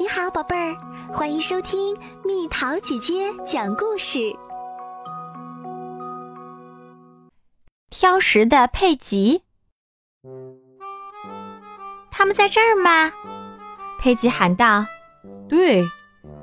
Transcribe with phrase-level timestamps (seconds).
[0.00, 0.76] 你好，宝贝儿，
[1.12, 4.32] 欢迎收听蜜桃姐姐讲故事。
[7.90, 9.42] 挑食的佩吉，
[12.12, 13.10] 他们在这儿吗？
[13.98, 14.84] 佩吉喊道。
[15.48, 15.84] 对，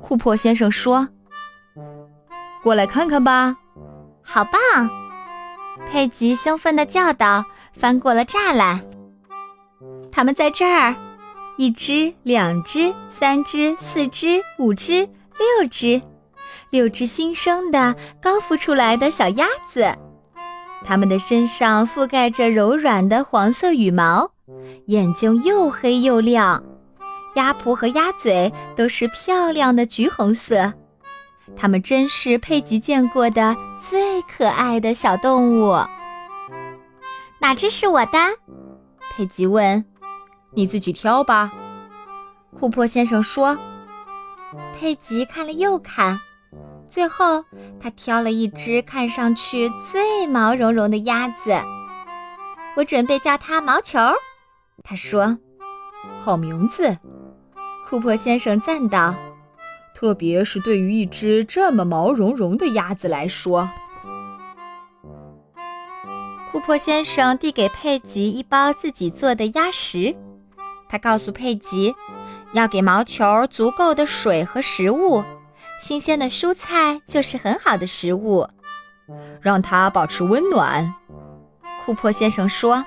[0.00, 1.08] 库珀先生说
[2.62, 3.56] ：“过来看看吧。”
[4.22, 4.88] 好棒！
[5.90, 8.80] 佩吉兴奋地叫道，翻过了栅栏。
[10.12, 10.94] 他们在这儿。
[11.60, 15.06] 一只，两只，三只，四只，五只，
[15.60, 16.00] 六只，
[16.70, 19.94] 六只新生的刚孵出来的小鸭子，
[20.86, 24.30] 它们的身上覆盖着柔软的黄色羽毛，
[24.86, 26.64] 眼睛又黑又亮，
[27.34, 30.72] 鸭蹼和鸭嘴都是漂亮的橘红色。
[31.54, 33.54] 它们真是佩吉见过的
[33.86, 35.76] 最可爱的小动物。
[37.38, 38.18] 哪只是我的？
[39.12, 39.84] 佩吉问。
[40.52, 41.52] 你自己挑吧，
[42.58, 43.56] 库珀先生说。
[44.76, 46.18] 佩吉看了又看，
[46.88, 47.44] 最后
[47.80, 51.52] 他挑了一只看上去最毛茸茸的鸭子。
[52.76, 53.98] 我准备叫它毛球，
[54.82, 55.38] 他说。
[56.22, 56.96] 好名字，
[57.88, 59.14] 库珀先生赞道。
[59.94, 63.68] 特别是对于一只这么毛茸茸的鸭子来说。
[66.50, 70.16] 库珀先生递给佩吉一包自己做的鸭食。
[70.90, 71.94] 他告诉佩吉，
[72.52, 75.22] 要给毛球足够的水和食物，
[75.80, 78.48] 新鲜的蔬菜就是很好的食物，
[79.40, 80.92] 让它保持温暖。
[81.84, 82.84] 库珀先生说：“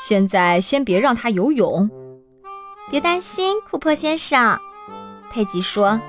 [0.00, 1.90] 现在先别让它游泳。”
[2.88, 4.56] 别担心，库珀先生，
[5.32, 6.00] 佩吉说：“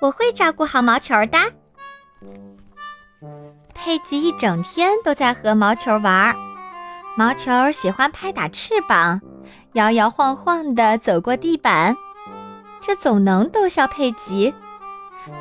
[0.00, 1.38] 我会照顾好毛球的。”
[3.74, 6.36] 佩吉一整天都在和毛球玩，
[7.16, 9.18] 毛球喜欢拍打翅膀。
[9.74, 11.96] 摇摇晃晃地走过地板，
[12.80, 14.52] 这总能逗笑佩吉。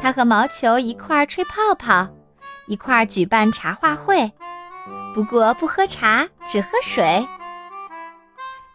[0.02, 2.08] 他和毛球一块儿吹泡泡，
[2.68, 4.32] 一块儿举办茶话会。
[5.14, 7.28] 不过不喝茶，只喝水。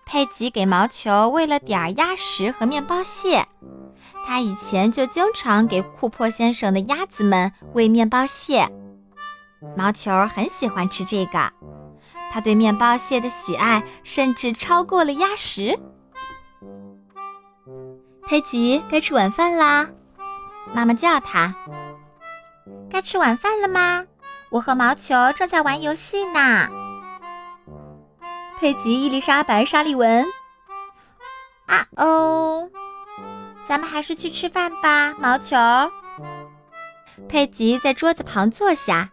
[0.04, 3.47] 佩吉给毛球喂了点儿鸭食和面包屑。
[4.26, 8.69] 他以前就经常给库珀先生的鸭子们喂面包屑。
[9.76, 11.53] 毛球很喜欢吃这个。
[12.36, 15.74] 他对面包屑的喜爱甚至超过了鸭食。
[18.26, 19.88] 佩吉，该吃晚饭啦！
[20.74, 21.54] 妈妈叫他。
[22.91, 24.04] 该吃晚饭了吗？
[24.50, 26.69] 我和毛球正在玩游戏呢。
[28.58, 30.26] 佩吉，伊丽莎白，沙利文。
[31.64, 32.68] 啊哦，
[33.66, 35.56] 咱们还是去吃饭吧，毛球。
[37.30, 39.08] 佩吉在桌子旁坐下，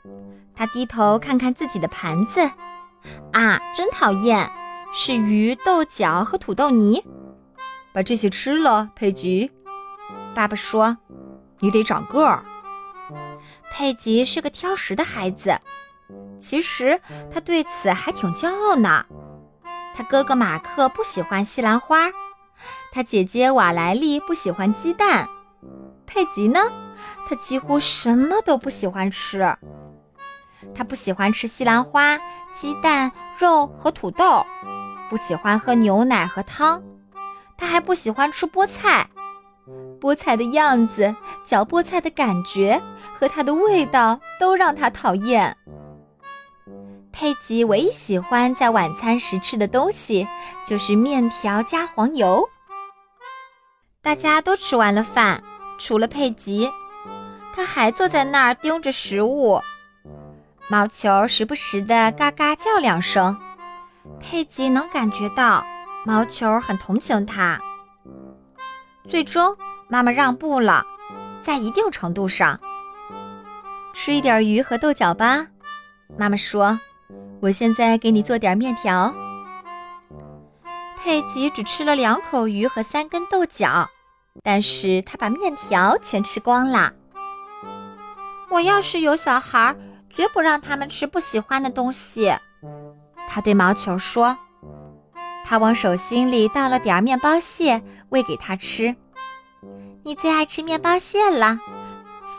[0.53, 2.51] 他低头看看自己的盘子。
[3.31, 4.49] 啊，真讨厌！
[4.95, 7.03] 是鱼、豆角和土豆泥。
[7.91, 9.51] 把这些吃了，佩吉。
[10.35, 10.97] 爸爸说
[11.59, 12.43] ：“你得长个儿。”
[13.71, 15.59] 佩吉是个挑食的孩子，
[16.39, 16.99] 其实
[17.31, 19.05] 他对此还挺骄傲呢。
[19.95, 22.11] 他哥哥马克不喜欢西兰花，
[22.91, 25.27] 他姐姐瓦莱丽不喜欢鸡蛋。
[26.05, 26.59] 佩吉呢，
[27.27, 29.55] 他几乎什么都不喜欢吃。
[30.75, 32.19] 他不喜欢吃西兰花。
[32.55, 34.45] 鸡蛋、肉和土豆，
[35.09, 36.81] 不喜欢喝牛奶和汤，
[37.57, 39.09] 他还不喜欢吃菠菜。
[39.99, 41.15] 菠菜的样子、
[41.45, 42.81] 嚼菠菜的感觉
[43.17, 45.55] 和它的味道都让他讨厌。
[47.11, 50.27] 佩吉唯一喜欢在晚餐时吃的东西
[50.65, 52.49] 就是面条加黄油。
[54.01, 55.41] 大家都吃完了饭，
[55.79, 56.69] 除了佩吉，
[57.55, 59.61] 他还坐在那儿盯着食物。
[60.69, 63.37] 毛球时不时的嘎嘎叫两声，
[64.19, 65.63] 佩吉能感觉到
[66.05, 67.59] 毛球很同情他。
[69.09, 69.55] 最终，
[69.89, 70.83] 妈妈让步了，
[71.43, 72.59] 在一定程度上。
[73.93, 75.45] 吃一点鱼和豆角吧，
[76.17, 76.79] 妈妈说。
[77.41, 79.13] 我现在给你做点面条。
[80.97, 83.89] 佩吉只吃了两口鱼和三根豆角，
[84.41, 86.93] 但是他把面条全吃光了。
[88.49, 89.75] 我要是有小孩。
[90.13, 92.33] 绝不让他们吃不喜欢的东西，
[93.27, 94.37] 他对毛球说。
[95.45, 98.95] 他往手心里倒了点面包屑，喂给他吃。
[100.03, 101.59] 你最爱吃面包屑了，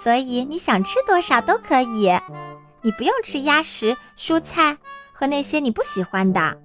[0.02, 2.18] 所以你想吃多少都可以。
[2.80, 4.78] 你不用吃鸭食、蔬菜
[5.12, 6.58] 和那些你不喜欢的。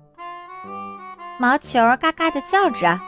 [1.37, 2.99] 毛球嘎嘎地叫着，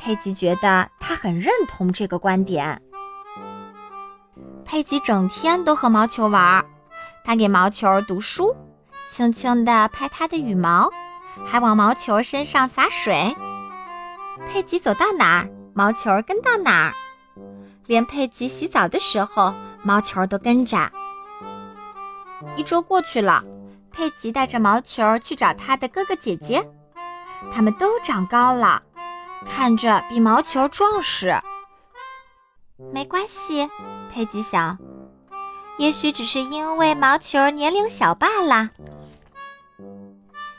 [0.00, 2.80] 佩吉觉得他很认同这个观点。
[4.64, 6.64] 佩吉整天都和毛球玩。
[7.24, 8.54] 他给毛球读书，
[9.10, 10.90] 轻轻地拍它的羽毛，
[11.46, 13.34] 还往毛球身上洒水。
[14.48, 16.92] 佩吉走到哪儿，毛球跟到哪儿。
[17.86, 20.92] 连佩吉洗澡的时候，毛球都跟着。
[22.56, 23.42] 一周过去了，
[23.90, 26.68] 佩吉带着毛球去找他的哥哥姐姐，
[27.54, 28.82] 他们都长高了，
[29.48, 31.34] 看着比毛球壮实。
[32.92, 33.68] 没关系，
[34.12, 34.76] 佩吉想，
[35.78, 38.70] 也许只是因为毛球年龄小罢了。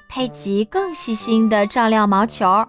[0.10, 2.68] 佩吉更细心地照料毛球，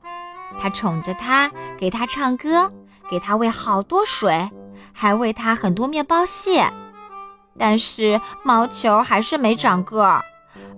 [0.60, 2.72] 他宠着它，给它唱歌，
[3.10, 4.50] 给它喂好多水，
[4.92, 6.68] 还喂它很多面包屑。
[7.58, 10.20] 但是毛球还是没长个儿，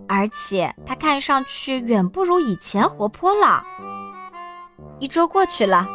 [0.09, 3.65] 而且它看上去远不如以前活泼了。
[5.01, 5.87] 一周过去了，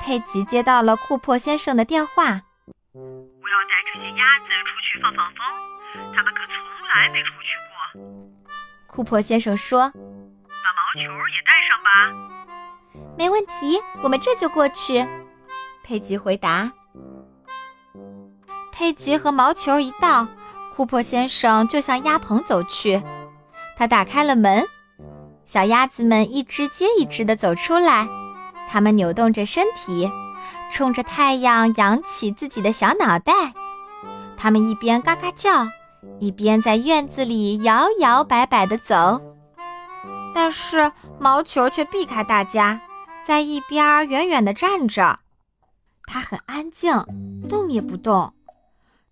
[0.00, 2.42] 佩吉接到了库珀先生的电话
[3.68, 5.38] ：“带这些鸭子出去放放风，
[6.14, 6.54] 它们可从
[6.88, 8.02] 来没出去过。”
[8.86, 9.92] 库珀先生说。
[10.64, 11.88] 把毛球也带上吧。
[13.18, 15.04] 没问题，我们这就过去。
[15.82, 16.70] 佩吉回答。
[18.70, 20.26] 佩吉和毛球一到，
[20.76, 23.02] 库珀先生就向鸭棚走去。
[23.76, 24.64] 他打开了门，
[25.44, 28.06] 小鸭子们一只接一只的走出来，
[28.70, 30.08] 它们扭动着身体，
[30.72, 33.32] 冲着太阳扬起自己的小脑袋。
[34.36, 35.66] 它们一边嘎嘎叫，
[36.18, 39.20] 一边在院子里摇摇摆摆地走。
[40.34, 40.90] 但是
[41.20, 42.80] 毛球却避开大家，
[43.24, 45.20] 在一边远远地站着。
[46.06, 46.90] 它很安静，
[47.48, 48.32] 动也不动。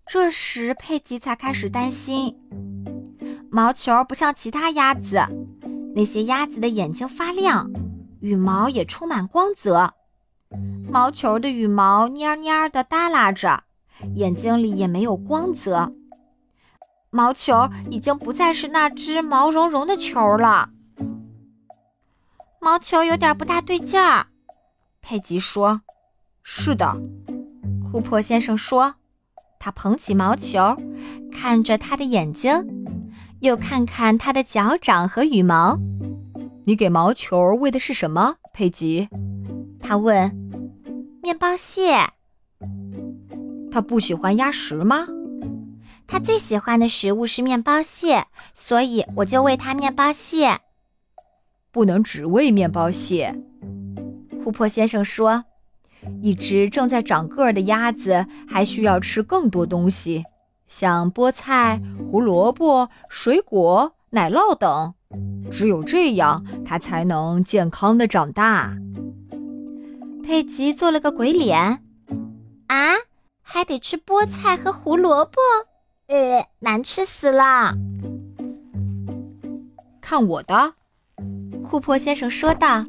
[0.07, 2.35] 这时佩吉才开始担心：
[3.51, 5.21] 毛球不像其他鸭子，
[5.95, 7.69] 那些鸭子的眼睛发亮，
[8.19, 9.93] 羽毛也充满光泽。
[10.89, 13.63] 毛球的羽毛蔫蔫的耷拉着，
[14.15, 15.93] 眼睛里也没有光泽。
[17.09, 20.69] 毛球已经不再是那只毛茸茸的球了。
[22.59, 24.27] 毛球有点不大对劲儿，
[25.01, 25.81] 佩吉说
[26.43, 26.95] ：“是的。”
[27.91, 28.95] 库珀先生说
[29.59, 30.77] ：“他捧起毛球，
[31.31, 32.65] 看着他的眼睛，
[33.39, 35.77] 又看看他的脚掌和羽毛。
[36.65, 39.09] 你给毛球喂的是什么，佩吉？”
[39.79, 40.31] 他问。
[41.21, 42.09] “面包屑。”
[43.71, 45.07] 他不喜欢鸭食吗？
[46.05, 50.59] 他最喜欢的食物是面包屑，所以我就喂他面包屑。
[51.71, 53.33] 不能只喂面包屑，
[54.43, 55.45] 库珀先生说
[56.21, 60.25] ：“一只正在长个儿的鸭子还需要吃更多东西，
[60.67, 64.93] 像菠菜、胡萝卜、水果、奶酪等。
[65.49, 68.75] 只有这样，它才能健康的长大。”
[70.21, 71.83] 佩吉做了个鬼脸
[72.67, 72.95] ：“啊，
[73.41, 75.39] 还得吃菠菜和胡萝卜？
[76.07, 77.73] 呃，难吃死了！
[80.01, 80.73] 看我的！”
[81.67, 82.85] 库珀先生说道：“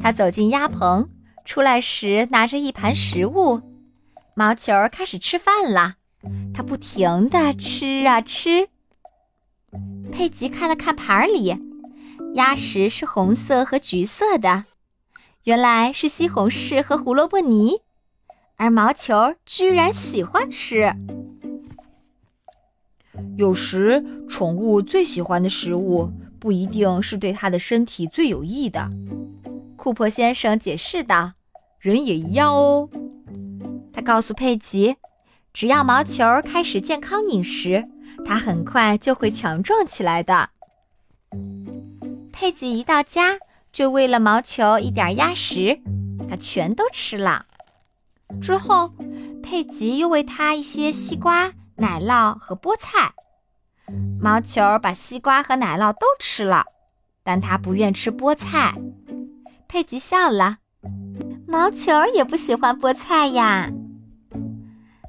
[0.00, 1.08] 他走进鸭棚，
[1.44, 3.60] 出来时拿着一盘食物。
[4.34, 5.96] 毛球开始吃饭了，
[6.54, 8.68] 他不停地吃啊吃。
[10.10, 11.56] 佩吉看了看盘里，
[12.34, 14.64] 鸭食是红色和橘色的，
[15.44, 17.80] 原来是西红柿和胡萝卜泥，
[18.56, 20.92] 而毛球居然喜欢吃。
[23.36, 26.10] 有时，宠物最喜欢的食物。”
[26.42, 28.90] 不一定是对它的身体最有益的，
[29.76, 31.34] 库珀先生解释道
[31.78, 32.88] ：“人也一样哦。”
[33.94, 34.96] 他告诉佩吉
[35.54, 37.84] ：“只要毛球开始健康饮食，
[38.24, 40.50] 它很快就会强壮起来的。”
[42.32, 43.38] 佩吉一到家
[43.72, 45.80] 就喂了毛球一点鸭食，
[46.28, 47.46] 他全都吃了。
[48.40, 48.92] 之后，
[49.42, 53.12] 佩吉又喂它一些西瓜、奶酪和菠菜。
[54.20, 56.66] 毛球把西瓜和奶酪都吃了，
[57.22, 58.74] 但他不愿吃菠菜。
[59.68, 60.58] 佩吉笑了，
[61.48, 63.70] 毛球也不喜欢菠菜呀。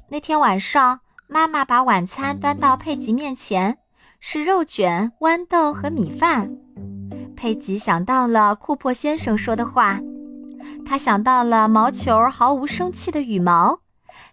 [0.08, 3.78] 那天晚上，妈妈把晚餐端到佩吉面前，
[4.20, 6.56] 是肉卷、豌豆和米饭。
[7.36, 10.00] 佩吉想到了库珀先生说的话，
[10.86, 13.80] 他想到了毛球毫无生气的羽毛，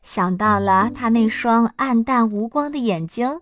[0.02, 3.42] 想到了他那双暗淡无光的眼睛。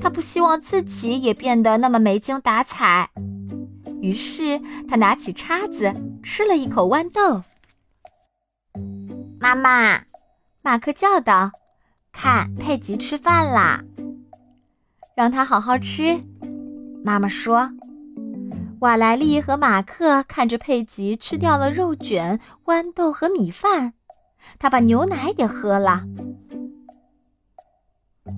[0.00, 3.08] 他不希望自己也变得那么没精打采，
[4.02, 7.42] 于是他拿起叉子吃了一口豌豆。
[9.40, 10.02] 妈妈，
[10.60, 11.50] 马克叫道
[12.12, 13.82] ：“看，佩吉吃饭啦，
[15.16, 16.22] 让他好好吃。”
[17.02, 17.70] 妈妈说。
[18.84, 23.94] 瓦莱丽和马克看着佩吉吃掉了肉卷、豌豆和米饭，
[24.58, 26.04] 他把牛奶也喝了。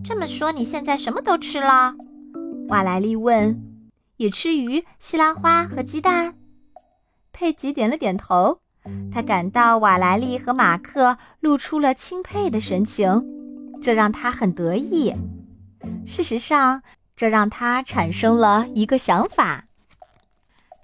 [0.05, 1.97] 这么说，你现在什么都吃了？
[2.69, 3.61] 瓦莱丽问。
[4.19, 6.37] 也吃鱼、西兰花和鸡蛋。
[7.33, 8.61] 佩吉点了点头。
[9.12, 13.25] 他感到瓦莱丽和马克露出了钦佩的神情，
[13.83, 15.12] 这让他很得意。
[16.07, 16.83] 事实上，
[17.17, 19.66] 这让他产生了一个想法：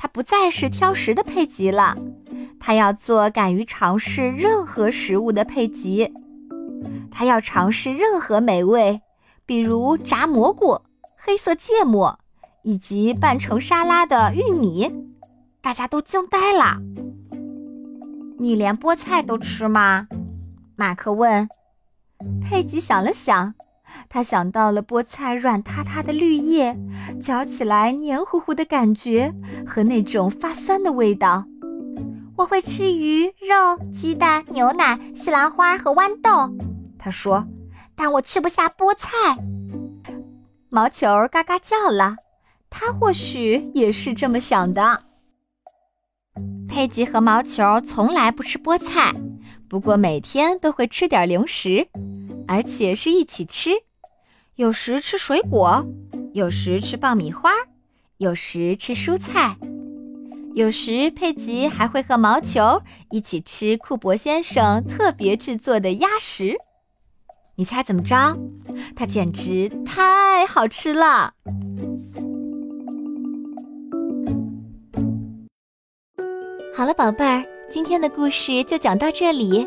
[0.02, 1.96] 他不再是挑食的佩吉了，
[2.58, 6.12] 他要做敢于尝试任何食物的佩吉。
[7.08, 9.00] 他要尝试任何美味，
[9.46, 10.80] 比如炸蘑菇、
[11.14, 12.18] 黑色芥末，
[12.64, 14.92] 以及拌成沙拉的玉米。
[15.60, 16.78] 大家都惊呆了。
[18.40, 20.08] 你连菠菜都吃吗？
[20.74, 21.48] 马克问。
[22.40, 23.54] 佩吉想了想，
[24.08, 26.76] 他想到了菠菜软塌塌的绿叶，
[27.20, 29.32] 嚼起来黏糊糊的感觉
[29.66, 31.44] 和那种发酸的味道。
[32.36, 36.50] 我会吃鱼、肉、鸡蛋、牛奶、西兰花和豌豆。
[36.98, 37.46] 他说
[37.94, 39.08] ：“但我吃不下菠菜。”
[40.70, 42.16] 毛球嘎嘎叫了，
[42.70, 45.02] 他或许也是这么想的。
[46.66, 49.14] 佩吉和毛球从来不吃菠菜，
[49.68, 51.86] 不过每天都会吃点零食，
[52.46, 53.70] 而且是一起吃。
[54.56, 55.84] 有时吃水果，
[56.34, 57.50] 有时吃爆米花，
[58.18, 59.56] 有时吃蔬菜，
[60.54, 66.54] 有时佩吉还会和毛球一起吃库珀先生特别制作的鸭食。
[67.56, 68.36] 你猜怎么着？
[68.94, 71.34] 它简直太好吃了！
[76.74, 79.66] 好了，宝贝儿，今天的故事就讲到这里。